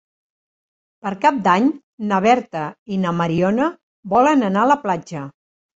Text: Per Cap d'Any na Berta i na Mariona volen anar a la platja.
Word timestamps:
Per 1.05 1.11
Cap 1.25 1.37
d'Any 1.49 1.69
na 2.13 2.21
Berta 2.29 2.65
i 2.97 3.01
na 3.05 3.15
Mariona 3.21 3.71
volen 4.17 4.51
anar 4.53 4.67
a 4.67 4.75
la 4.77 4.85
platja. 4.89 5.29